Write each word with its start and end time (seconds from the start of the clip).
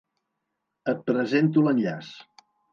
Et 0.95 1.05
presento 1.11 1.65
l'enllaç. 1.69 2.13